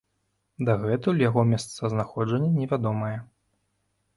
Дагэтуль 0.69 1.21
яго 1.29 1.43
месцазнаходжанне 1.51 2.49
невядомае. 2.59 3.15